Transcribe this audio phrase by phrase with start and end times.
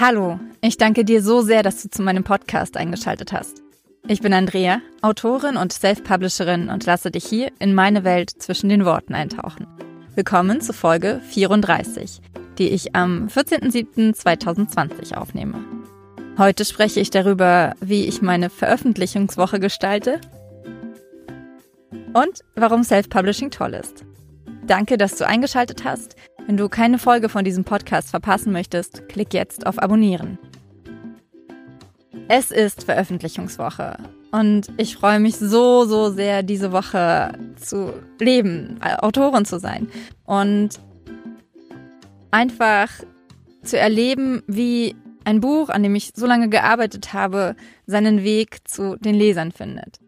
[0.00, 3.64] Hallo, ich danke dir so sehr, dass du zu meinem Podcast eingeschaltet hast.
[4.06, 8.84] Ich bin Andrea, Autorin und Self-Publisherin und lasse dich hier in meine Welt zwischen den
[8.84, 9.66] Worten eintauchen.
[10.14, 12.20] Willkommen zu Folge 34,
[12.58, 15.64] die ich am 14.07.2020 aufnehme.
[16.38, 20.20] Heute spreche ich darüber, wie ich meine Veröffentlichungswoche gestalte
[22.12, 24.04] und warum Self-Publishing toll ist.
[24.64, 26.14] Danke, dass du eingeschaltet hast.
[26.48, 30.38] Wenn du keine Folge von diesem Podcast verpassen möchtest, klick jetzt auf Abonnieren.
[32.28, 33.98] Es ist Veröffentlichungswoche
[34.32, 39.88] und ich freue mich so, so sehr, diese Woche zu leben, Autorin zu sein
[40.24, 40.80] und
[42.30, 42.88] einfach
[43.62, 48.96] zu erleben, wie ein Buch, an dem ich so lange gearbeitet habe, seinen Weg zu
[48.96, 49.98] den Lesern findet.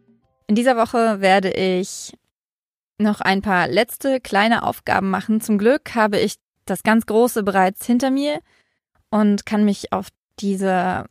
[0.46, 2.14] In dieser Woche werde ich
[3.00, 5.40] noch ein paar letzte kleine Aufgaben machen.
[5.40, 8.40] Zum Glück habe ich das ganz Große bereits hinter mir
[9.10, 11.06] und kann mich auf diese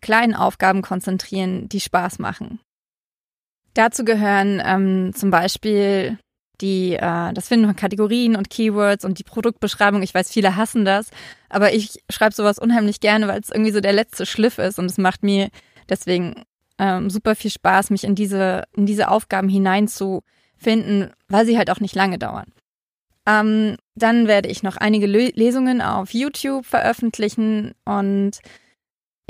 [0.00, 2.60] kleinen Aufgaben konzentrieren, die Spaß machen.
[3.74, 6.18] Dazu gehören ähm, zum Beispiel
[6.60, 10.02] die, äh, das Finden von Kategorien und Keywords und die Produktbeschreibung.
[10.02, 11.10] Ich weiß, viele hassen das,
[11.48, 14.86] aber ich schreibe sowas unheimlich gerne, weil es irgendwie so der letzte Schliff ist und
[14.86, 15.48] es macht mir
[15.88, 16.42] deswegen
[16.78, 20.22] ähm, super viel Spaß, mich in diese, in diese Aufgaben hineinzu
[20.58, 22.52] finden, weil sie halt auch nicht lange dauern.
[23.26, 28.38] Ähm, dann werde ich noch einige Lesungen auf YouTube veröffentlichen und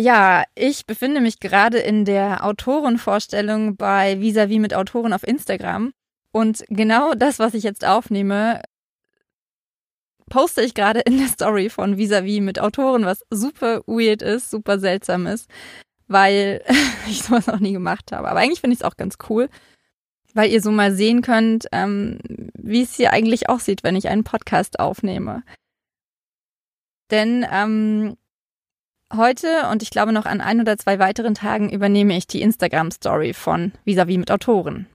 [0.01, 5.93] ja, ich befinde mich gerade in der Autorenvorstellung bei Visavi mit Autoren auf Instagram
[6.33, 8.63] und genau das, was ich jetzt aufnehme,
[10.31, 14.79] poste ich gerade in der Story von Visavi mit Autoren, was super weird ist, super
[14.79, 15.49] seltsam ist,
[16.07, 16.63] weil
[17.09, 18.29] ich sowas noch nie gemacht habe.
[18.29, 19.49] Aber eigentlich finde ich es auch ganz cool
[20.35, 22.19] weil ihr so mal sehen könnt, ähm,
[22.55, 25.43] wie es hier eigentlich aussieht, wenn ich einen Podcast aufnehme.
[27.11, 28.17] Denn ähm,
[29.15, 33.33] heute und ich glaube noch an ein oder zwei weiteren Tagen übernehme ich die Instagram-Story
[33.33, 34.87] von Visavi mit Autoren.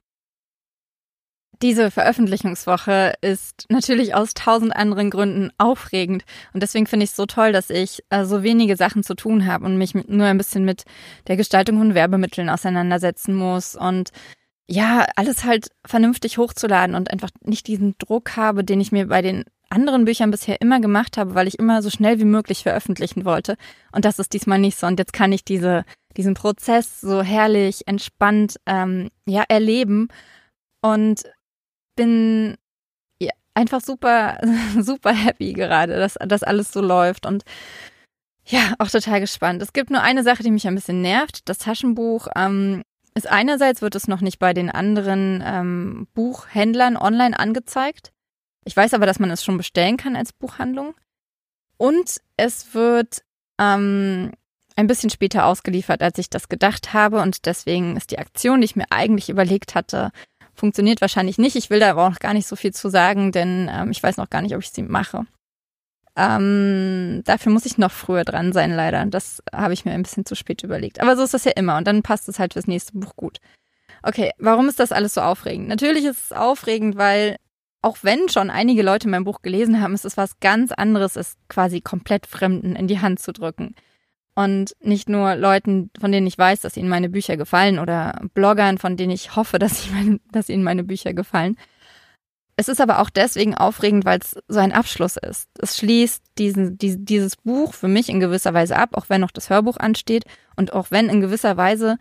[1.62, 7.26] Diese Veröffentlichungswoche ist natürlich aus tausend anderen Gründen aufregend und deswegen finde ich es so
[7.26, 10.36] toll, dass ich äh, so wenige Sachen zu tun habe und mich mit, nur ein
[10.36, 10.84] bisschen mit
[11.28, 14.10] der Gestaltung von Werbemitteln auseinandersetzen muss und
[14.66, 19.20] ja, alles halt vernünftig hochzuladen und einfach nicht diesen Druck habe, den ich mir bei
[19.20, 23.24] den anderen Büchern bisher immer gemacht habe, weil ich immer so schnell wie möglich veröffentlichen
[23.24, 23.56] wollte.
[23.92, 24.86] Und das ist diesmal nicht so.
[24.86, 25.84] Und jetzt kann ich diese,
[26.16, 30.08] diesen Prozess so herrlich, entspannt ähm, ja, erleben
[30.80, 31.22] und
[31.96, 32.56] bin
[33.20, 34.38] ja, einfach super,
[34.80, 37.26] super happy gerade, dass das alles so läuft.
[37.26, 37.44] Und
[38.46, 39.60] ja, auch total gespannt.
[39.62, 41.48] Es gibt nur eine Sache, die mich ein bisschen nervt.
[41.48, 42.82] Das Taschenbuch ähm,
[43.14, 48.12] ist einerseits wird es noch nicht bei den anderen ähm, Buchhändlern online angezeigt.
[48.64, 50.94] Ich weiß aber, dass man es schon bestellen kann als Buchhandlung.
[51.76, 53.22] Und es wird
[53.60, 54.32] ähm,
[54.76, 57.20] ein bisschen später ausgeliefert, als ich das gedacht habe.
[57.20, 60.10] Und deswegen ist die Aktion, die ich mir eigentlich überlegt hatte,
[60.54, 61.56] funktioniert wahrscheinlich nicht.
[61.56, 64.02] Ich will da aber auch noch gar nicht so viel zu sagen, denn ähm, ich
[64.02, 65.26] weiß noch gar nicht, ob ich sie mache.
[66.16, 69.04] Ähm, dafür muss ich noch früher dran sein, leider.
[69.06, 71.00] Das habe ich mir ein bisschen zu spät überlegt.
[71.00, 73.38] Aber so ist das ja immer und dann passt es halt fürs nächste Buch gut.
[74.02, 75.68] Okay, warum ist das alles so aufregend?
[75.68, 77.36] Natürlich ist es aufregend, weil
[77.82, 81.36] auch wenn schon einige Leute mein Buch gelesen haben, ist es was ganz anderes, es
[81.48, 83.74] quasi komplett Fremden in die Hand zu drücken.
[84.34, 88.78] Und nicht nur Leuten, von denen ich weiß, dass ihnen meine Bücher gefallen oder Bloggern,
[88.78, 91.56] von denen ich hoffe, dass, meine, dass ihnen meine Bücher gefallen,
[92.56, 95.48] es ist aber auch deswegen aufregend, weil es so ein Abschluss ist.
[95.58, 99.32] Es schließt diesen, die, dieses Buch für mich in gewisser Weise ab, auch wenn noch
[99.32, 100.24] das Hörbuch ansteht
[100.56, 101.96] und auch wenn in gewisser Weise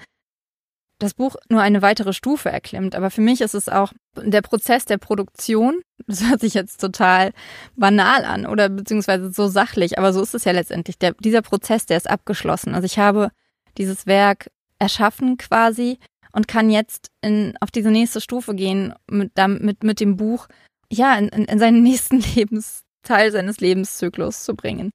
[1.00, 2.96] das Buch nur eine weitere Stufe erklimmt.
[2.96, 5.81] Aber für mich ist es auch der Prozess der Produktion.
[6.06, 7.31] Das hört sich jetzt total
[7.78, 10.97] banal an oder beziehungsweise so sachlich, aber so ist es ja letztendlich.
[10.97, 12.75] Der, dieser Prozess, der ist abgeschlossen.
[12.75, 13.30] Also ich habe
[13.78, 16.00] dieses Werk erschaffen quasi
[16.33, 20.47] und kann jetzt in, auf diese nächste Stufe gehen mit, mit, mit dem Buch,
[20.91, 24.91] ja, in, in seinen nächsten Lebensteil seines Lebenszyklus zu bringen.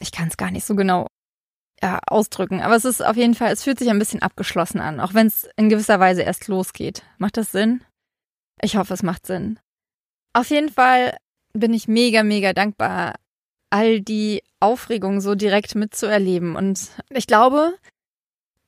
[0.00, 1.06] Ich kann es gar nicht so genau
[1.82, 5.00] ja, ausdrücken, aber es ist auf jeden Fall, es fühlt sich ein bisschen abgeschlossen an,
[5.00, 7.02] auch wenn es in gewisser Weise erst losgeht.
[7.18, 7.82] Macht das Sinn?
[8.60, 9.58] Ich hoffe, es macht Sinn.
[10.32, 11.16] Auf jeden Fall
[11.52, 13.14] bin ich mega, mega dankbar,
[13.70, 16.56] all die Aufregung so direkt mitzuerleben.
[16.56, 17.74] Und ich glaube,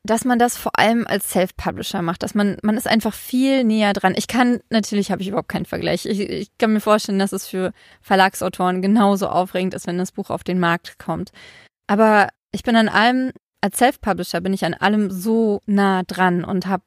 [0.07, 3.95] dass man das vor allem als Self-Publisher macht, dass man, man ist einfach viel näher
[3.95, 4.15] dran.
[4.17, 6.05] Ich kann, natürlich habe ich überhaupt keinen Vergleich.
[6.05, 7.73] Ich, ich kann mir vorstellen, dass es für
[8.03, 11.33] Verlagsautoren genauso aufregend ist, wenn das Buch auf den Markt kommt.
[11.87, 16.67] Aber ich bin an allem, als Self-Publisher bin ich an allem so nah dran und
[16.67, 16.85] habe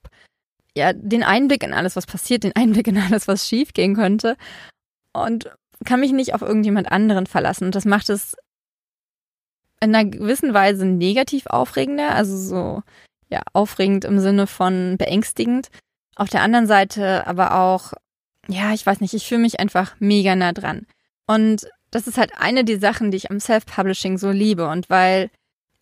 [0.75, 4.37] ja den Einblick in alles, was passiert, den Einblick in alles, was schief gehen könnte
[5.11, 5.49] und
[5.85, 7.65] kann mich nicht auf irgendjemand anderen verlassen.
[7.65, 8.35] Und das macht es
[9.81, 12.83] in einer gewissen Weise negativ aufregender, also so,
[13.29, 15.69] ja, aufregend im Sinne von beängstigend.
[16.15, 17.93] Auf der anderen Seite aber auch,
[18.47, 20.87] ja, ich weiß nicht, ich fühle mich einfach mega nah dran.
[21.27, 24.67] Und das ist halt eine der Sachen, die ich am Self-Publishing so liebe.
[24.67, 25.29] Und weil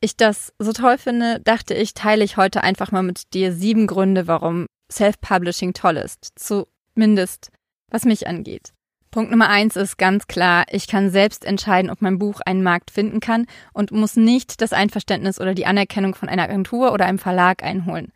[0.01, 3.87] ich das so toll finde, dachte ich, teile ich heute einfach mal mit dir sieben
[3.87, 6.33] Gründe, warum Self-Publishing toll ist.
[6.35, 7.49] Zumindest,
[7.89, 8.73] was mich angeht.
[9.15, 12.91] Punkt Nummer eins ist ganz klar, ich kann selbst entscheiden, ob mein Buch einen Markt
[12.91, 17.17] finden kann und muss nicht das Einverständnis oder die Anerkennung von einer Agentur oder einem
[17.17, 18.11] Verlag einholen.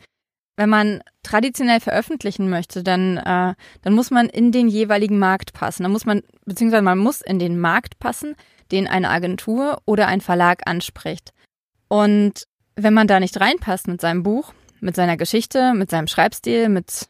[0.57, 5.83] Wenn man traditionell veröffentlichen möchte, dann, äh, dann muss man in den jeweiligen Markt passen.
[5.83, 8.35] Dann muss man, beziehungsweise man muss in den Markt passen,
[8.69, 11.31] den eine Agentur oder ein Verlag anspricht.
[11.87, 12.43] Und
[12.75, 17.07] wenn man da nicht reinpasst mit seinem Buch, mit seiner Geschichte, mit seinem Schreibstil, mit,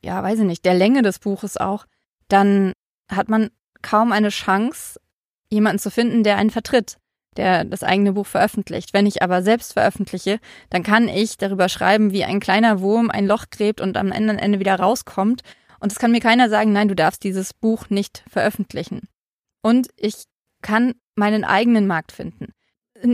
[0.00, 1.86] ja, weiß ich nicht, der Länge des Buches auch,
[2.28, 2.72] dann
[3.10, 3.50] hat man
[3.82, 5.00] kaum eine Chance,
[5.50, 6.98] jemanden zu finden, der einen vertritt,
[7.36, 8.92] der das eigene Buch veröffentlicht.
[8.92, 13.26] Wenn ich aber selbst veröffentliche, dann kann ich darüber schreiben, wie ein kleiner Wurm ein
[13.26, 15.42] Loch gräbt und am Ende wieder rauskommt.
[15.78, 19.08] Und es kann mir keiner sagen, nein, du darfst dieses Buch nicht veröffentlichen.
[19.62, 20.24] Und ich
[20.62, 22.52] kann meinen eigenen Markt finden.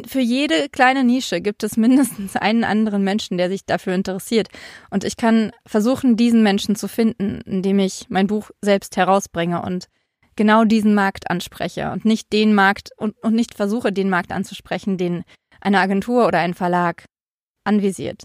[0.07, 4.49] Für jede kleine Nische gibt es mindestens einen anderen Menschen, der sich dafür interessiert.
[4.91, 9.89] Und ich kann versuchen, diesen Menschen zu finden, indem ich mein Buch selbst herausbringe und
[10.37, 14.97] genau diesen Markt anspreche und nicht den Markt und, und nicht versuche, den Markt anzusprechen,
[14.97, 15.25] den
[15.61, 17.05] eine Agentur oder ein Verlag
[17.65, 18.25] anvisiert.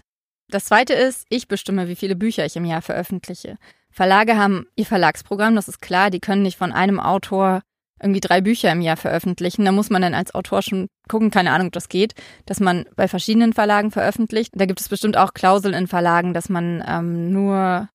[0.50, 3.58] Das zweite ist, ich bestimme, wie viele Bücher ich im Jahr veröffentliche.
[3.90, 7.62] Verlage haben ihr Verlagsprogramm, das ist klar, die können nicht von einem Autor
[8.00, 9.64] irgendwie drei Bücher im Jahr veröffentlichen.
[9.64, 12.14] Da muss man dann als Autor schon gucken, keine Ahnung, ob das geht,
[12.46, 14.52] dass man bei verschiedenen Verlagen veröffentlicht.
[14.54, 17.88] Da gibt es bestimmt auch Klauseln in Verlagen, dass man ähm, nur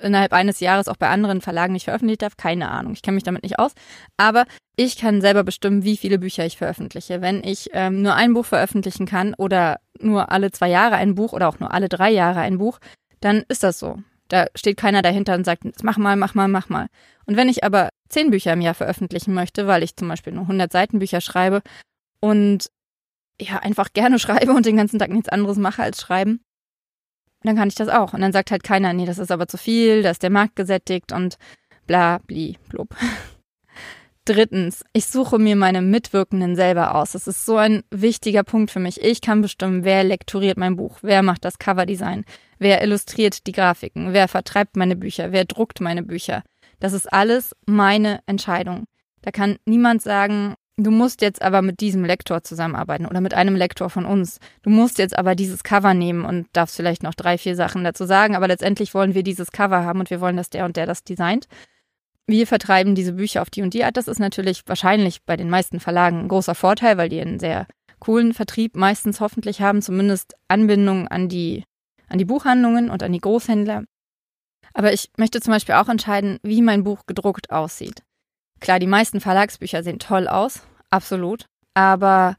[0.00, 2.36] innerhalb eines Jahres auch bei anderen Verlagen nicht veröffentlicht darf.
[2.36, 3.72] Keine Ahnung, ich kenne mich damit nicht aus.
[4.16, 4.44] Aber
[4.76, 7.20] ich kann selber bestimmen, wie viele Bücher ich veröffentliche.
[7.20, 11.32] Wenn ich ähm, nur ein Buch veröffentlichen kann oder nur alle zwei Jahre ein Buch
[11.32, 12.78] oder auch nur alle drei Jahre ein Buch,
[13.20, 13.98] dann ist das so.
[14.30, 16.86] Da steht keiner dahinter und sagt, mach mal, mach mal, mach mal.
[17.26, 20.42] Und wenn ich aber zehn Bücher im Jahr veröffentlichen möchte, weil ich zum Beispiel nur
[20.42, 21.62] 100 Seitenbücher schreibe
[22.20, 22.70] und
[23.40, 26.40] ja, einfach gerne schreibe und den ganzen Tag nichts anderes mache als schreiben,
[27.42, 28.12] dann kann ich das auch.
[28.12, 30.56] Und dann sagt halt keiner, nee, das ist aber zu viel, da ist der Markt
[30.56, 31.36] gesättigt und
[31.86, 32.94] bla, bli, blub.
[34.26, 37.12] Drittens, ich suche mir meine Mitwirkenden selber aus.
[37.12, 39.00] Das ist so ein wichtiger Punkt für mich.
[39.00, 42.24] Ich kann bestimmen, wer lektoriert mein Buch, wer macht das Coverdesign,
[42.60, 46.44] wer illustriert die Grafiken, wer vertreibt meine Bücher, wer druckt meine Bücher.
[46.78, 48.84] Das ist alles meine Entscheidung.
[49.22, 53.56] Da kann niemand sagen, du musst jetzt aber mit diesem Lektor zusammenarbeiten oder mit einem
[53.56, 54.38] Lektor von uns.
[54.62, 58.04] Du musst jetzt aber dieses Cover nehmen und darfst vielleicht noch drei, vier Sachen dazu
[58.04, 60.86] sagen, aber letztendlich wollen wir dieses Cover haben und wir wollen, dass der und der
[60.86, 61.48] das designt.
[62.26, 63.96] Wir vertreiben diese Bücher auf die und die Art.
[63.96, 67.66] Das ist natürlich wahrscheinlich bei den meisten Verlagen ein großer Vorteil, weil die einen sehr
[67.98, 71.64] coolen Vertrieb meistens hoffentlich haben, zumindest Anbindung an die,
[72.10, 73.84] an die Buchhandlungen und an die Großhändler.
[74.74, 78.02] Aber ich möchte zum Beispiel auch entscheiden, wie mein Buch gedruckt aussieht.
[78.60, 82.36] Klar, die meisten Verlagsbücher sehen toll aus, absolut, aber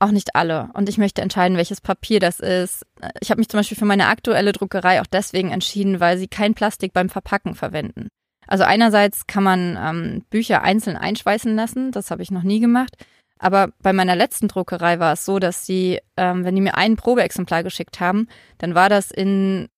[0.00, 0.70] auch nicht alle.
[0.72, 2.86] Und ich möchte entscheiden, welches Papier das ist.
[3.20, 6.54] Ich habe mich zum Beispiel für meine aktuelle Druckerei auch deswegen entschieden, weil sie kein
[6.54, 8.08] Plastik beim Verpacken verwenden.
[8.46, 12.96] Also einerseits kann man ähm, Bücher einzeln einschweißen lassen, das habe ich noch nie gemacht.
[13.40, 16.96] Aber bei meiner letzten Druckerei war es so, dass sie, ähm, wenn die mir ein
[16.96, 19.68] Probeexemplar geschickt haben, dann war das in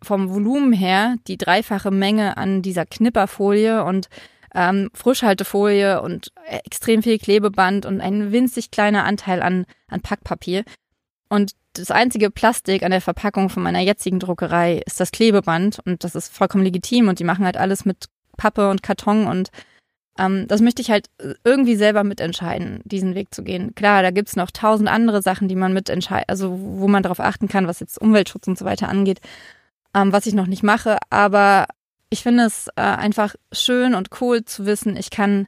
[0.00, 4.08] vom Volumen her die dreifache Menge an dieser Knipperfolie und
[4.54, 10.64] ähm, Frischhaltefolie und extrem viel Klebeband und ein winzig kleiner Anteil an, an Packpapier.
[11.30, 16.04] Und das einzige Plastik an der Verpackung von meiner jetzigen Druckerei ist das Klebeband und
[16.04, 19.50] das ist vollkommen legitim und die machen halt alles mit Pappe und Karton und
[20.18, 21.06] ähm, das möchte ich halt
[21.44, 23.74] irgendwie selber mitentscheiden, diesen Weg zu gehen.
[23.74, 27.48] Klar, da gibt's noch tausend andere Sachen, die man mitentscheidet, also wo man darauf achten
[27.48, 29.20] kann, was jetzt Umweltschutz und so weiter angeht,
[29.94, 31.66] ähm, was ich noch nicht mache, aber
[32.10, 35.46] ich finde es äh, einfach schön und cool zu wissen, ich kann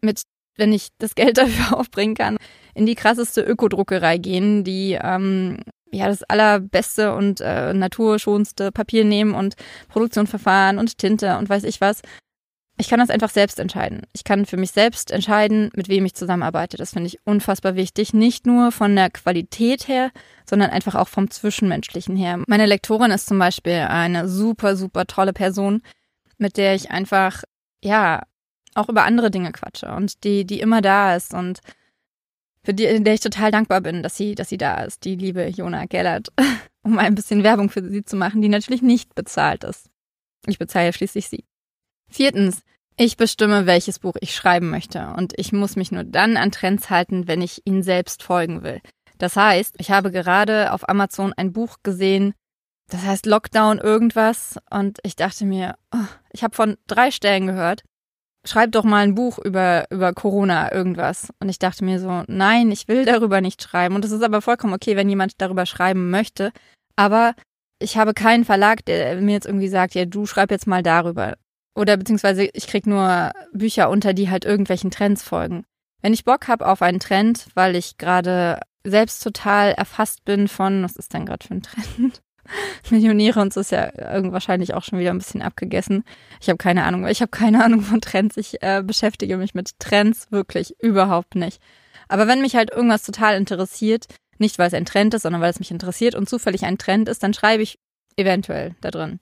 [0.00, 0.22] mit,
[0.56, 2.36] wenn ich das Geld dafür aufbringen kann,
[2.74, 5.58] in die krasseste Ökodruckerei gehen, die ähm,
[5.90, 9.54] ja das allerbeste und äh, naturschonendste Papier nehmen und
[9.88, 12.00] Produktionsverfahren und Tinte und weiß ich was.
[12.78, 14.02] Ich kann das einfach selbst entscheiden.
[14.12, 16.76] Ich kann für mich selbst entscheiden, mit wem ich zusammenarbeite.
[16.76, 18.14] Das finde ich unfassbar wichtig.
[18.14, 20.10] Nicht nur von der Qualität her,
[20.48, 22.42] sondern einfach auch vom Zwischenmenschlichen her.
[22.46, 25.82] Meine Lektorin ist zum Beispiel eine super, super tolle Person,
[26.38, 27.44] mit der ich einfach,
[27.82, 28.22] ja,
[28.74, 31.60] auch über andere Dinge quatsche und die, die immer da ist und
[32.64, 35.46] für die, der ich total dankbar bin, dass sie, dass sie da ist, die liebe
[35.48, 36.32] Jona Gellert,
[36.82, 39.90] um ein bisschen Werbung für sie zu machen, die natürlich nicht bezahlt ist.
[40.46, 41.44] Ich bezahle schließlich sie.
[42.12, 42.62] Viertens,
[42.96, 46.90] Ich bestimme, welches Buch ich schreiben möchte und ich muss mich nur dann an Trends
[46.90, 48.80] halten, wenn ich ihnen selbst folgen will.
[49.18, 52.34] Das heißt, ich habe gerade auf Amazon ein Buch gesehen,
[52.90, 57.82] das heißt Lockdown irgendwas und ich dachte mir, oh, ich habe von drei Stellen gehört,
[58.44, 61.32] schreib doch mal ein Buch über, über Corona irgendwas.
[61.40, 63.94] Und ich dachte mir so, nein, ich will darüber nicht schreiben.
[63.94, 66.52] Und es ist aber vollkommen okay, wenn jemand darüber schreiben möchte.
[66.96, 67.34] Aber
[67.78, 71.36] ich habe keinen Verlag, der mir jetzt irgendwie sagt, ja, du schreib jetzt mal darüber.
[71.74, 75.64] Oder beziehungsweise ich krieg nur Bücher unter, die halt irgendwelchen Trends folgen.
[76.02, 80.82] Wenn ich Bock habe auf einen Trend, weil ich gerade selbst total erfasst bin von,
[80.82, 82.20] was ist denn gerade für ein Trend?
[82.90, 83.90] Millionäre und so ist ja
[84.32, 86.04] wahrscheinlich auch schon wieder ein bisschen abgegessen.
[86.40, 88.36] Ich habe keine Ahnung, ich habe keine Ahnung von Trends.
[88.36, 91.60] Ich äh, beschäftige mich mit Trends wirklich überhaupt nicht.
[92.08, 94.06] Aber wenn mich halt irgendwas total interessiert,
[94.38, 97.08] nicht weil es ein Trend ist, sondern weil es mich interessiert und zufällig ein Trend
[97.08, 97.78] ist, dann schreibe ich
[98.16, 99.20] eventuell da drin.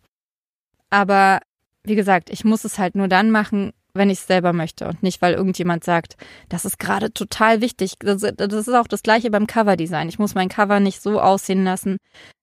[0.88, 1.40] Aber
[1.84, 5.02] wie gesagt, ich muss es halt nur dann machen, wenn ich es selber möchte und
[5.02, 6.16] nicht, weil irgendjemand sagt,
[6.48, 7.94] das ist gerade total wichtig.
[7.98, 10.08] Das, das, ist auch das gleiche beim Coverdesign.
[10.08, 11.96] Ich muss mein Cover nicht so aussehen lassen,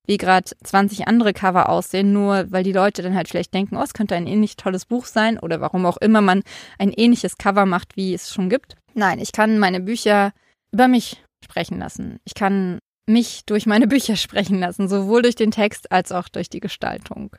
[0.06, 3.82] wie gerade 20 andere Cover aussehen, nur weil die Leute dann halt vielleicht denken, oh,
[3.82, 6.44] es könnte ein ähnlich tolles Buch sein oder warum auch immer man
[6.80, 8.76] ein ähnliches Cover macht, wie es schon gibt.
[8.94, 10.32] Nein, ich kann meine Bücher
[10.72, 12.18] über mich sprechen lassen.
[12.26, 16.50] Ich kann mich durch meine Bücher sprechen lassen, sowohl durch den Text als auch durch
[16.50, 17.32] die Gestaltung.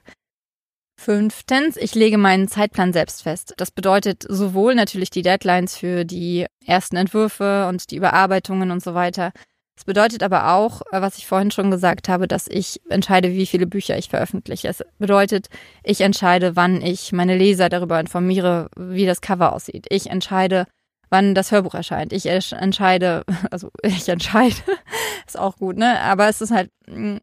[1.00, 3.54] Fünftens, ich lege meinen Zeitplan selbst fest.
[3.56, 8.94] Das bedeutet sowohl natürlich die Deadlines für die ersten Entwürfe und die Überarbeitungen und so
[8.94, 9.30] weiter.
[9.76, 13.68] Es bedeutet aber auch, was ich vorhin schon gesagt habe, dass ich entscheide, wie viele
[13.68, 14.66] Bücher ich veröffentliche.
[14.66, 15.46] Es bedeutet,
[15.84, 19.86] ich entscheide, wann ich meine Leser darüber informiere, wie das Cover aussieht.
[19.90, 20.66] Ich entscheide,
[21.10, 22.12] wann das Hörbuch erscheint.
[22.12, 24.56] Ich entscheide, also ich entscheide,
[25.28, 26.00] ist auch gut, ne?
[26.00, 27.20] Aber es ist halt hm,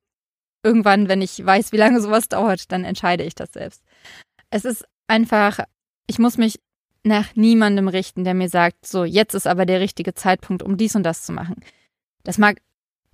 [0.65, 3.83] irgendwann, wenn ich weiß, wie lange sowas dauert, dann entscheide ich das selbst.
[4.49, 5.59] Es ist einfach,
[6.07, 6.59] ich muss mich
[7.03, 10.95] nach niemandem richten, der mir sagt, so, jetzt ist aber der richtige Zeitpunkt, um dies
[10.95, 11.57] und das zu machen.
[12.23, 12.57] Das mag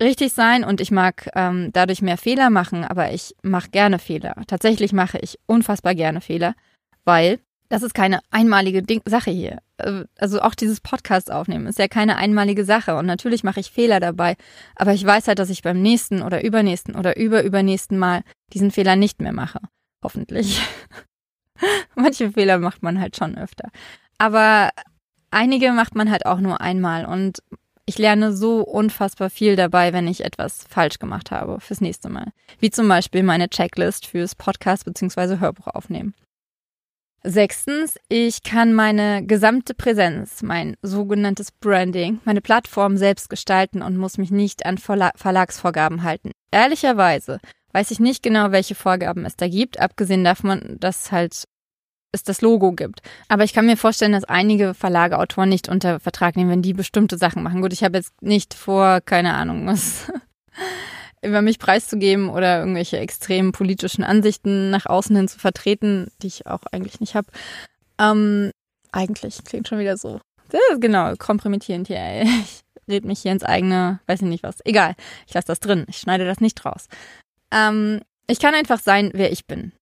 [0.00, 4.34] richtig sein und ich mag ähm, dadurch mehr Fehler machen, aber ich mache gerne Fehler.
[4.46, 6.54] Tatsächlich mache ich unfassbar gerne Fehler,
[7.04, 7.38] weil
[7.72, 9.62] das ist keine einmalige Ding Sache hier.
[9.78, 13.70] Äh, also auch dieses Podcast aufnehmen ist ja keine einmalige Sache und natürlich mache ich
[13.70, 14.36] Fehler dabei,
[14.76, 18.94] aber ich weiß halt, dass ich beim nächsten oder übernächsten oder überübernächsten Mal diesen Fehler
[18.94, 19.58] nicht mehr mache.
[20.04, 20.60] Hoffentlich.
[21.94, 23.70] Manche Fehler macht man halt schon öfter.
[24.18, 24.68] Aber
[25.30, 27.42] einige macht man halt auch nur einmal und
[27.86, 32.32] ich lerne so unfassbar viel dabei, wenn ich etwas falsch gemacht habe fürs nächste Mal.
[32.58, 35.38] Wie zum Beispiel meine Checklist fürs Podcast bzw.
[35.38, 36.14] Hörbuch aufnehmen.
[37.24, 44.18] Sechstens, ich kann meine gesamte Präsenz, mein sogenanntes Branding, meine Plattform selbst gestalten und muss
[44.18, 46.32] mich nicht an Verlagsvorgaben halten.
[46.50, 47.38] Ehrlicherweise
[47.72, 51.44] weiß ich nicht genau, welche Vorgaben es da gibt, abgesehen davon, dass halt
[52.10, 53.00] es das Logo gibt.
[53.28, 56.74] Aber ich kann mir vorstellen, dass einige Verlage Autoren nicht unter Vertrag nehmen, wenn die
[56.74, 57.62] bestimmte Sachen machen.
[57.62, 60.12] Gut, ich habe jetzt nicht vor, keine Ahnung, was
[61.22, 66.46] über mich preiszugeben oder irgendwelche extremen politischen Ansichten nach außen hin zu vertreten, die ich
[66.46, 67.28] auch eigentlich nicht habe.
[67.98, 68.50] Ähm,
[68.90, 70.20] eigentlich klingt schon wieder so.
[70.80, 71.98] Genau, kompromittierend hier.
[71.98, 72.28] Ey.
[72.84, 74.56] Ich red mich hier ins eigene, weiß ich nicht was.
[74.64, 75.86] Egal, ich lasse das drin.
[75.88, 76.88] Ich schneide das nicht raus.
[77.52, 79.72] Ähm, ich kann einfach sein, wer ich bin.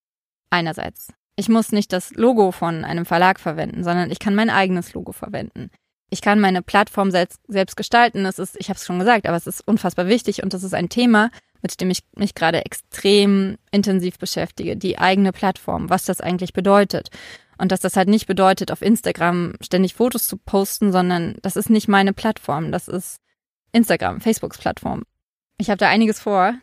[0.51, 1.13] Einerseits.
[1.37, 5.13] Ich muss nicht das Logo von einem Verlag verwenden, sondern ich kann mein eigenes Logo
[5.13, 5.71] verwenden
[6.11, 8.25] ich kann meine Plattform selbst, selbst gestalten.
[8.25, 10.75] Das ist, ich habe es schon gesagt, aber es ist unfassbar wichtig und das ist
[10.75, 11.31] ein Thema,
[11.63, 14.77] mit dem ich mich gerade extrem intensiv beschäftige.
[14.77, 17.11] Die eigene Plattform, was das eigentlich bedeutet.
[17.59, 21.71] Und dass das halt nicht bedeutet, auf Instagram ständig Fotos zu posten, sondern das ist
[21.71, 22.73] nicht meine Plattform.
[22.73, 23.21] Das ist
[23.73, 25.03] Instagram, Facebooks Plattform.
[25.59, 26.55] Ich habe da einiges vor.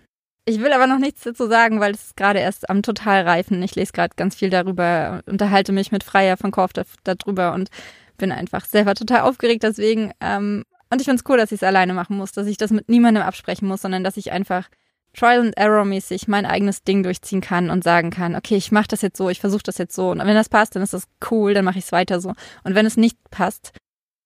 [0.45, 3.61] Ich will aber noch nichts dazu sagen, weil es ist gerade erst am total reifen.
[3.61, 6.71] Ich lese gerade ganz viel darüber, unterhalte mich mit Freier von Korf
[7.03, 7.69] darüber und
[8.17, 10.11] bin einfach selber total aufgeregt deswegen.
[10.19, 12.71] Ähm, und ich finde es cool, dass ich es alleine machen muss, dass ich das
[12.71, 14.69] mit niemandem absprechen muss, sondern dass ich einfach
[15.13, 18.87] Trial and Error mäßig mein eigenes Ding durchziehen kann und sagen kann, okay, ich mache
[18.87, 20.11] das jetzt so, ich versuche das jetzt so.
[20.11, 22.33] Und wenn das passt, dann ist das cool, dann mache ich es weiter so.
[22.63, 23.71] Und wenn es nicht passt,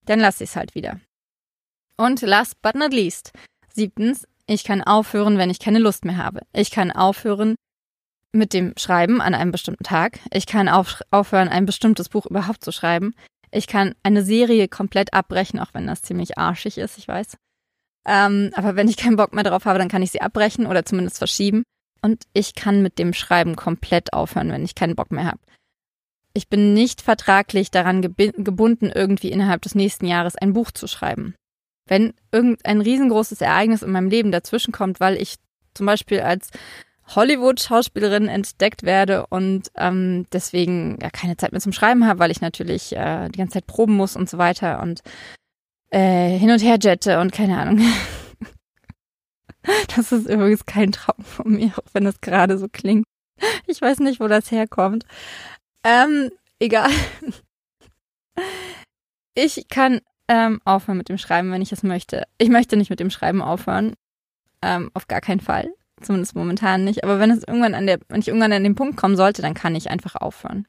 [0.05, 0.99] dann lasse ich es halt wieder.
[1.97, 3.31] Und last but not least,
[3.73, 6.41] siebtens, ich kann aufhören, wenn ich keine Lust mehr habe.
[6.51, 7.55] Ich kann aufhören
[8.33, 10.19] mit dem Schreiben an einem bestimmten Tag.
[10.31, 13.13] Ich kann auf, aufhören, ein bestimmtes Buch überhaupt zu schreiben.
[13.51, 17.37] Ich kann eine Serie komplett abbrechen, auch wenn das ziemlich arschig ist, ich weiß.
[18.07, 20.85] Ähm, aber wenn ich keinen Bock mehr drauf habe, dann kann ich sie abbrechen oder
[20.85, 21.63] zumindest verschieben.
[22.01, 25.39] Und ich kann mit dem Schreiben komplett aufhören, wenn ich keinen Bock mehr habe.
[26.33, 31.35] Ich bin nicht vertraglich daran gebunden, irgendwie innerhalb des nächsten Jahres ein Buch zu schreiben.
[31.87, 35.35] Wenn irgendein riesengroßes Ereignis in meinem Leben dazwischenkommt, weil ich
[35.73, 36.49] zum Beispiel als
[37.15, 42.41] Hollywood-Schauspielerin entdeckt werde und ähm, deswegen ja keine Zeit mehr zum Schreiben habe, weil ich
[42.41, 45.01] natürlich äh, die ganze Zeit proben muss und so weiter und
[45.89, 47.81] äh, hin und her jette und keine Ahnung.
[49.95, 53.05] das ist übrigens kein Traum von mir, auch wenn es gerade so klingt.
[53.67, 55.05] Ich weiß nicht, wo das herkommt.
[55.83, 56.91] Ähm, egal.
[59.33, 62.25] Ich kann ähm, aufhören mit dem Schreiben, wenn ich es möchte.
[62.37, 63.95] Ich möchte nicht mit dem Schreiben aufhören.
[64.61, 65.73] Ähm, auf gar keinen Fall.
[66.01, 67.03] Zumindest momentan nicht.
[67.03, 69.53] Aber wenn es irgendwann an der, wenn ich irgendwann an den Punkt kommen sollte, dann
[69.53, 70.67] kann ich einfach aufhören.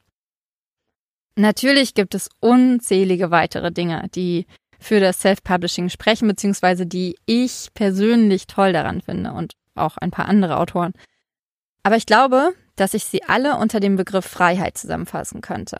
[1.36, 4.46] Natürlich gibt es unzählige weitere Dinge, die
[4.78, 10.26] für das Self-Publishing sprechen, beziehungsweise die ich persönlich toll daran finde und auch ein paar
[10.26, 10.92] andere Autoren.
[11.82, 15.78] Aber ich glaube, dass ich sie alle unter dem Begriff Freiheit zusammenfassen könnte.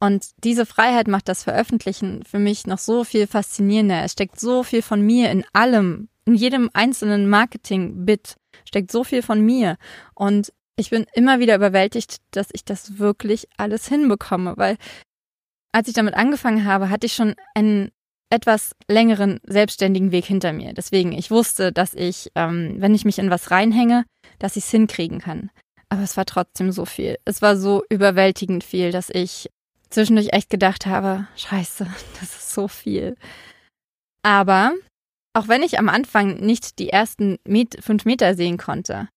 [0.00, 4.02] Und diese Freiheit macht das Veröffentlichen für mich noch so viel faszinierender.
[4.02, 8.34] Es steckt so viel von mir in allem, in jedem einzelnen Marketing-Bit
[8.72, 9.76] steckt so viel von mir.
[10.14, 14.78] Und ich bin immer wieder überwältigt, dass ich das wirklich alles hinbekomme, weil
[15.72, 17.90] als ich damit angefangen habe, hatte ich schon einen
[18.30, 20.72] etwas längeren selbstständigen Weg hinter mir.
[20.72, 24.06] Deswegen, ich wusste, dass ich, ähm, wenn ich mich in was reinhänge,
[24.38, 25.50] dass ich es hinkriegen kann.
[25.90, 27.18] Aber es war trotzdem so viel.
[27.26, 29.50] Es war so überwältigend viel, dass ich
[29.90, 31.86] zwischendurch echt gedacht habe, scheiße,
[32.20, 33.16] das ist so viel.
[34.22, 34.72] Aber
[35.34, 39.08] auch wenn ich am Anfang nicht die ersten Met fünf Meter sehen konnte,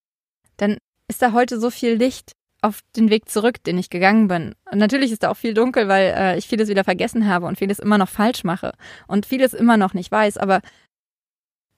[0.56, 2.32] dann ist da heute so viel Licht
[2.62, 4.54] auf den Weg zurück, den ich gegangen bin.
[4.70, 7.58] Und natürlich ist da auch viel dunkel, weil äh, ich vieles wieder vergessen habe und
[7.58, 8.72] vieles immer noch falsch mache
[9.06, 10.38] und vieles immer noch nicht weiß.
[10.38, 10.62] Aber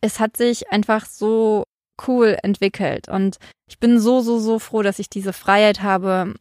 [0.01, 1.65] es hat sich einfach so
[2.07, 3.09] cool entwickelt.
[3.09, 6.35] Und ich bin so, so, so froh, dass ich diese Freiheit habe,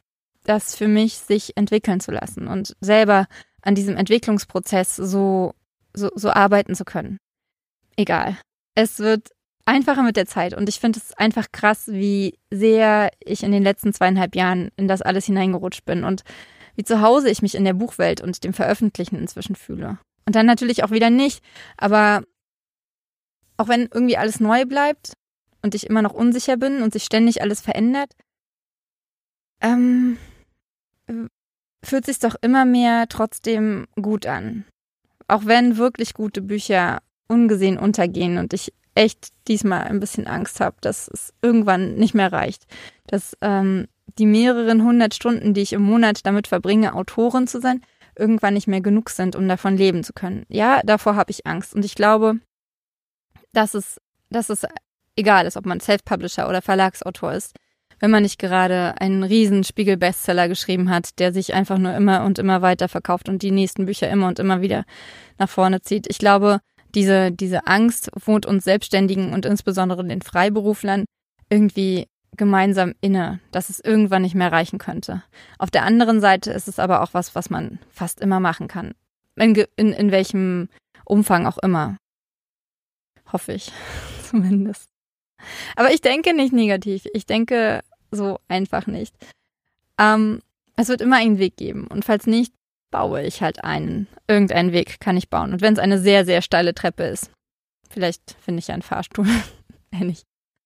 [0.44, 3.28] das für mich sich entwickeln zu lassen und selber
[3.64, 5.56] an diesem Entwicklungsprozess so,
[5.94, 7.18] so, so arbeiten zu können.
[7.98, 8.38] Egal.
[8.76, 9.32] Es wird
[9.68, 10.54] einfacher mit der Zeit.
[10.54, 14.88] Und ich finde es einfach krass, wie sehr ich in den letzten zweieinhalb Jahren in
[14.88, 16.24] das alles hineingerutscht bin und
[16.76, 20.00] wie zu Hause ich mich in der Buchwelt und dem Veröffentlichen inzwischen fühle.
[20.26, 21.44] Und dann natürlich auch wieder nicht.
[21.76, 22.24] Aber
[23.58, 25.14] auch wenn irgendwie alles neu bleibt
[25.62, 28.14] und ich immer noch unsicher bin und sich ständig alles verändert,
[29.60, 30.18] ähm,
[31.84, 34.66] fühlt sich doch immer mehr trotzdem gut an.
[35.28, 40.76] Auch wenn wirklich gute Bücher ungesehen untergehen und ich echt diesmal ein bisschen Angst habe,
[40.82, 42.66] dass es irgendwann nicht mehr reicht.
[43.06, 43.88] Dass ähm,
[44.18, 47.82] die mehreren hundert Stunden, die ich im Monat damit verbringe, Autorin zu sein,
[48.18, 50.46] irgendwann nicht mehr genug sind, um davon leben zu können.
[50.50, 51.76] Ja, davor habe ich Angst.
[51.76, 52.40] Und ich glaube,
[53.54, 54.66] dass es, dass es
[55.16, 57.56] egal ist, ob man Self-Publisher oder Verlagsautor ist,
[58.00, 62.40] wenn man nicht gerade einen riesen Spiegel-Bestseller geschrieben hat, der sich einfach nur immer und
[62.40, 64.86] immer weiter verkauft und die nächsten Bücher immer und immer wieder
[65.40, 66.06] nach vorne zieht.
[66.10, 66.60] Ich glaube,
[66.98, 71.06] diese, diese Angst wohnt uns Selbstständigen und insbesondere den Freiberuflern
[71.48, 75.22] irgendwie gemeinsam inne, dass es irgendwann nicht mehr reichen könnte.
[75.60, 78.96] Auf der anderen Seite ist es aber auch was, was man fast immer machen kann.
[79.36, 80.70] In, in, in welchem
[81.06, 81.98] Umfang auch immer.
[83.32, 83.72] Hoffe ich
[84.24, 84.90] zumindest.
[85.76, 87.06] Aber ich denke nicht negativ.
[87.14, 89.14] Ich denke so einfach nicht.
[90.00, 90.42] Ähm,
[90.76, 91.86] es wird immer einen Weg geben.
[91.86, 92.54] Und falls nicht,
[92.92, 94.08] baue ich halt einen.
[94.28, 95.54] Irgendeinen Weg kann ich bauen.
[95.54, 97.32] Und wenn es eine sehr, sehr steile Treppe ist,
[97.90, 99.28] vielleicht finde ich einen Fahrstuhl.
[99.92, 100.24] Ähnlich.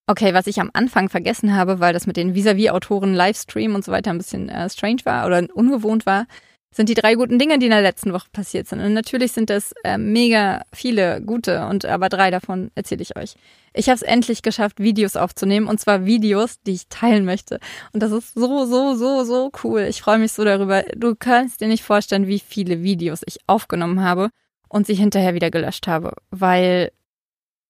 [0.08, 3.92] Okay, was ich am Anfang vergessen habe, weil das mit den Vis-a-vis-Autoren Livestream und so
[3.92, 6.26] weiter ein bisschen äh, strange war oder ungewohnt war,
[6.74, 8.80] sind die drei guten Dinge, die in der letzten Woche passiert sind.
[8.80, 13.36] Und natürlich sind das äh, mega viele gute und aber drei davon erzähle ich euch.
[13.74, 17.60] Ich habe es endlich geschafft, Videos aufzunehmen und zwar Videos, die ich teilen möchte.
[17.92, 19.82] Und das ist so, so, so, so cool.
[19.82, 20.84] Ich freue mich so darüber.
[20.96, 24.30] Du kannst dir nicht vorstellen, wie viele Videos ich aufgenommen habe
[24.70, 26.92] und sie hinterher wieder gelöscht habe, weil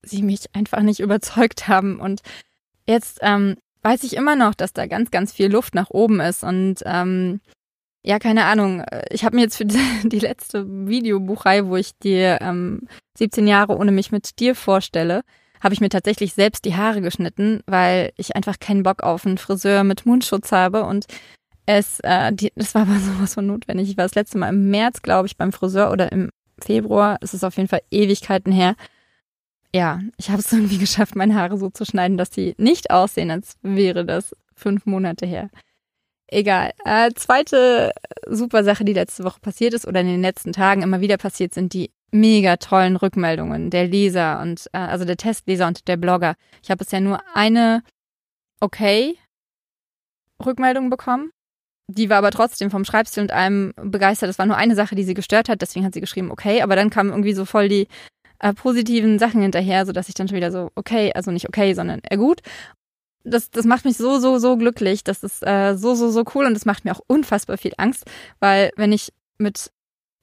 [0.03, 1.99] sie mich einfach nicht überzeugt haben.
[1.99, 2.21] Und
[2.87, 6.43] jetzt ähm, weiß ich immer noch, dass da ganz, ganz viel Luft nach oben ist
[6.43, 7.41] und ähm,
[8.03, 8.83] ja, keine Ahnung.
[9.09, 9.65] Ich habe mir jetzt für
[10.03, 12.81] die, letzte Videobuchreihe, wo ich dir ähm,
[13.17, 15.21] 17 Jahre ohne mich mit dir vorstelle,
[15.61, 19.37] habe ich mir tatsächlich selbst die Haare geschnitten, weil ich einfach keinen Bock auf einen
[19.37, 21.05] Friseur mit Mundschutz habe und
[21.67, 23.89] es, äh, die, das war aber sowas von notwendig.
[23.89, 27.17] Ich war das letzte Mal im März, glaube ich, beim Friseur oder im Februar.
[27.21, 28.75] Es ist auf jeden Fall Ewigkeiten her.
[29.73, 33.29] Ja, ich habe es irgendwie geschafft, meine Haare so zu schneiden, dass sie nicht aussehen,
[33.29, 35.49] als wäre das fünf Monate her.
[36.33, 36.71] Egal.
[36.85, 37.91] Äh, zweite
[38.25, 41.53] super Sache, die letzte Woche passiert ist oder in den letzten Tagen immer wieder passiert,
[41.53, 46.35] sind die mega tollen Rückmeldungen der Leser und äh, also der Testleser und der Blogger.
[46.63, 47.83] Ich habe bisher nur eine
[48.61, 49.17] okay
[50.43, 51.31] Rückmeldung bekommen.
[51.87, 54.29] Die war aber trotzdem vom Schreibstil und allem begeistert.
[54.29, 56.77] Das war nur eine Sache, die sie gestört hat, deswegen hat sie geschrieben, okay, aber
[56.77, 57.89] dann kamen irgendwie so voll die
[58.39, 61.99] äh, positiven Sachen hinterher, sodass ich dann schon wieder so, okay, also nicht okay, sondern
[62.09, 62.39] eher gut.
[63.23, 65.03] Das, das macht mich so, so, so glücklich.
[65.03, 68.05] Das ist äh, so, so, so cool und das macht mir auch unfassbar viel Angst,
[68.39, 69.71] weil wenn ich mit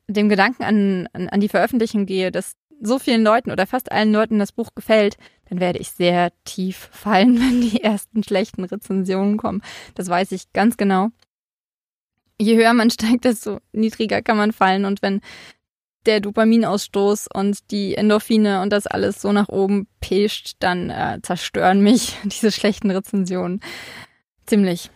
[0.09, 4.13] dem Gedanken an, an, an die Veröffentlichung gehe, dass so vielen Leuten oder fast allen
[4.13, 5.17] Leuten das Buch gefällt,
[5.49, 9.63] dann werde ich sehr tief fallen, wenn die ersten schlechten Rezensionen kommen.
[9.95, 11.09] Das weiß ich ganz genau.
[12.41, 14.85] Je höher man steigt, desto niedriger kann man fallen.
[14.85, 15.21] Und wenn
[16.07, 21.81] der Dopaminausstoß und die Endorphine und das alles so nach oben pescht, dann äh, zerstören
[21.81, 23.61] mich diese schlechten Rezensionen
[24.47, 24.91] ziemlich.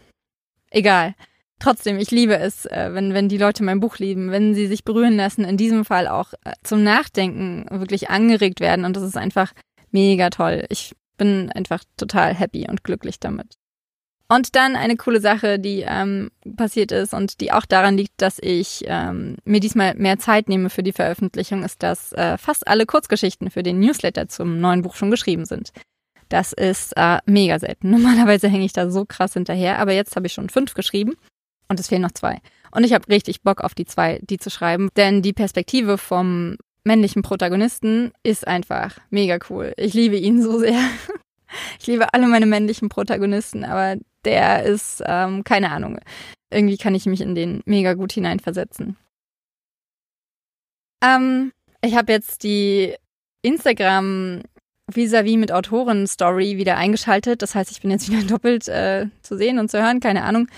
[0.71, 1.15] Egal.
[1.59, 4.85] Trotzdem, ich liebe es, äh, wenn, wenn die Leute mein Buch lieben, wenn sie sich
[4.85, 8.85] berühren lassen, in diesem Fall auch äh, zum Nachdenken wirklich angeregt werden.
[8.85, 9.53] Und das ist einfach
[9.93, 10.65] mega toll.
[10.71, 13.59] Ich bin einfach total happy und glücklich damit.
[14.35, 18.39] Und dann eine coole Sache, die ähm, passiert ist und die auch daran liegt, dass
[18.41, 22.87] ich ähm, mir diesmal mehr Zeit nehme für die Veröffentlichung, ist, dass äh, fast alle
[22.87, 25.73] Kurzgeschichten für den Newsletter zum neuen Buch schon geschrieben sind.
[26.31, 27.91] Das ist äh, mega selten.
[27.91, 31.15] Normalerweise hänge ich da so krass hinterher, aber jetzt habe ich schon fünf geschrieben
[31.69, 32.41] und es fehlen noch zwei.
[32.71, 36.57] Und ich habe richtig Bock auf die zwei, die zu schreiben, denn die Perspektive vom
[36.85, 39.75] männlichen Protagonisten ist einfach mega cool.
[39.77, 40.81] Ich liebe ihn so sehr.
[41.79, 45.99] Ich liebe alle meine männlichen Protagonisten, aber der ist, ähm, keine Ahnung.
[46.51, 48.97] Irgendwie kann ich mich in den mega gut hineinversetzen.
[51.03, 52.95] Ähm, ich habe jetzt die
[53.43, 54.43] Instagram
[54.91, 57.43] vis-à-vis mit Autoren Story wieder eingeschaltet.
[57.43, 60.49] Das heißt, ich bin jetzt wieder doppelt äh, zu sehen und zu hören, keine Ahnung.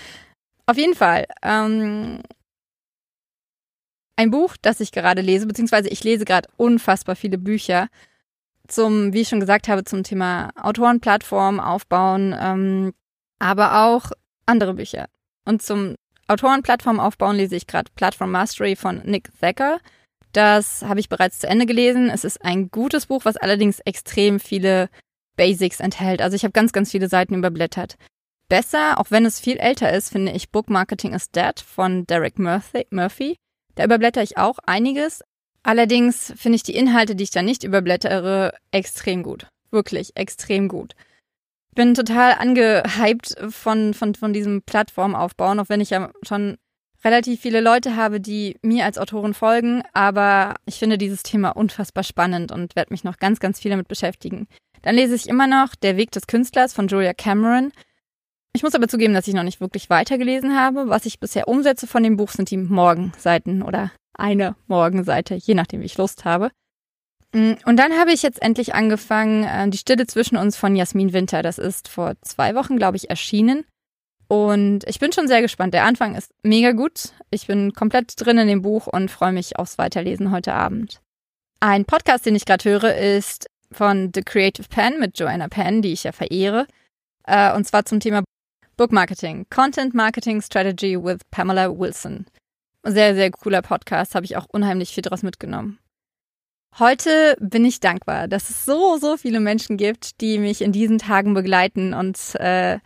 [0.67, 1.25] Auf jeden Fall.
[1.41, 2.21] Ähm,
[4.17, 7.89] ein Buch, das ich gerade lese, beziehungsweise ich lese gerade unfassbar viele Bücher
[8.67, 12.93] zum, wie ich schon gesagt habe, zum Thema Autorenplattform aufbauen, ähm,
[13.39, 14.11] aber auch
[14.45, 15.07] andere Bücher.
[15.45, 15.95] Und zum
[16.27, 19.79] Autorenplattform aufbauen lese ich gerade Platform Mastery von Nick Thacker.
[20.33, 22.09] Das habe ich bereits zu Ende gelesen.
[22.09, 24.89] Es ist ein gutes Buch, was allerdings extrem viele
[25.37, 26.21] Basics enthält.
[26.21, 27.95] Also ich habe ganz, ganz viele Seiten überblättert.
[28.49, 32.37] Besser, auch wenn es viel älter ist, finde ich Book Marketing is Dead von Derek
[32.37, 33.37] Murphy.
[33.75, 35.23] Da überblätter ich auch einiges.
[35.63, 39.47] Allerdings finde ich die Inhalte, die ich da nicht überblättere, extrem gut.
[39.71, 40.93] Wirklich extrem gut
[41.75, 46.57] bin total angehypt von, von, von diesem Plattformaufbauen, auch wenn ich ja schon
[47.03, 52.03] relativ viele Leute habe, die mir als Autorin folgen, aber ich finde dieses Thema unfassbar
[52.03, 54.47] spannend und werde mich noch ganz, ganz viel damit beschäftigen.
[54.81, 57.71] Dann lese ich immer noch Der Weg des Künstlers von Julia Cameron.
[58.53, 60.89] Ich muss aber zugeben, dass ich noch nicht wirklich weitergelesen habe.
[60.89, 65.81] Was ich bisher umsetze von dem Buch sind die Morgenseiten oder eine Morgenseite, je nachdem,
[65.81, 66.51] wie ich Lust habe.
[67.35, 71.11] Mm, und dann habe ich jetzt endlich angefangen, äh, die Stille zwischen uns von Jasmin
[71.11, 71.41] Winter.
[71.41, 73.65] Das ist vor zwei Wochen, glaube ich, erschienen.
[74.29, 75.73] Und ich bin schon sehr gespannt.
[75.73, 77.09] Der Anfang ist mega gut.
[77.29, 81.01] Ich bin komplett drin in dem Buch und freue mich aufs Weiterlesen heute Abend.
[81.59, 85.91] Ein Podcast, den ich gerade höre, ist von The Creative Pen mit Joanna Penn, die
[85.91, 86.67] ich ja verehre.
[87.27, 88.23] Äh, und zwar zum Thema
[88.77, 92.25] Book Marketing, Content Marketing Strategy with Pamela Wilson.
[92.83, 95.79] Sehr, sehr cooler Podcast, habe ich auch unheimlich viel draus mitgenommen.
[96.77, 100.97] Heute bin ich dankbar, dass es so, so viele Menschen gibt, die mich in diesen
[100.97, 102.79] Tagen begleiten und äh,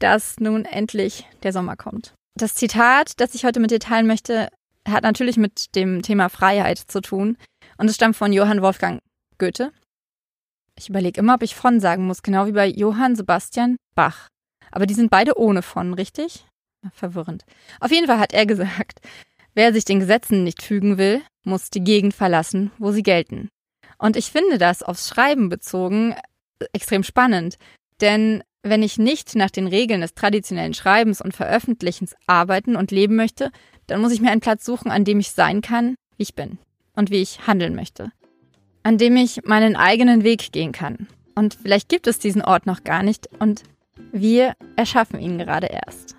[0.00, 2.12] dass nun endlich der Sommer kommt.
[2.34, 4.48] Das Zitat, das ich heute mit dir teilen möchte,
[4.86, 7.38] hat natürlich mit dem Thema Freiheit zu tun
[7.78, 9.00] und es stammt von Johann Wolfgang
[9.38, 9.72] Goethe.
[10.76, 14.26] Ich überlege immer, ob ich von sagen muss, genau wie bei Johann Sebastian Bach.
[14.72, 16.46] Aber die sind beide ohne von, richtig?
[16.92, 17.44] Verwirrend.
[17.78, 19.00] Auf jeden Fall hat er gesagt,
[19.54, 23.48] wer sich den Gesetzen nicht fügen will, muss die Gegend verlassen, wo sie gelten.
[23.98, 26.14] Und ich finde das aufs Schreiben bezogen
[26.72, 27.56] extrem spannend,
[28.00, 33.16] denn wenn ich nicht nach den Regeln des traditionellen Schreibens und Veröffentlichens arbeiten und leben
[33.16, 33.50] möchte,
[33.86, 36.58] dann muss ich mir einen Platz suchen, an dem ich sein kann, wie ich bin
[36.94, 38.10] und wie ich handeln möchte.
[38.82, 41.06] An dem ich meinen eigenen Weg gehen kann.
[41.34, 43.62] Und vielleicht gibt es diesen Ort noch gar nicht und
[44.12, 46.15] wir erschaffen ihn gerade erst.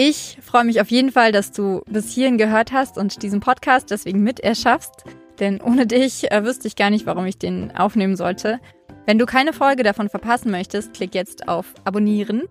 [0.00, 3.90] Ich freue mich auf jeden Fall, dass du bis hierhin gehört hast und diesen Podcast
[3.90, 5.02] deswegen mit erschaffst.
[5.40, 8.60] Denn ohne dich äh, wüsste ich gar nicht, warum ich den aufnehmen sollte.
[9.06, 12.44] Wenn du keine Folge davon verpassen möchtest, klick jetzt auf Abonnieren.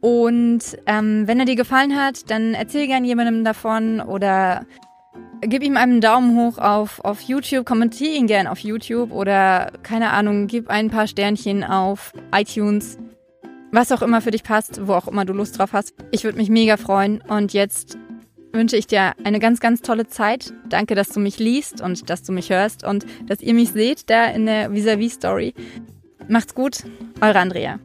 [0.00, 4.66] Und ähm, wenn er dir gefallen hat, dann erzähl gern jemandem davon oder
[5.42, 10.10] gib ihm einen Daumen hoch auf, auf YouTube, kommentier ihn gern auf YouTube oder keine
[10.10, 12.98] Ahnung, gib ein paar Sternchen auf iTunes
[13.76, 15.94] was auch immer für dich passt, wo auch immer du Lust drauf hast.
[16.10, 17.20] Ich würde mich mega freuen.
[17.20, 17.98] Und jetzt
[18.52, 20.54] wünsche ich dir eine ganz, ganz tolle Zeit.
[20.68, 24.08] Danke, dass du mich liest und dass du mich hörst und dass ihr mich seht
[24.08, 25.54] da in der Vis-a-vis Story.
[26.26, 26.84] Macht's gut,
[27.20, 27.78] eure Andrea.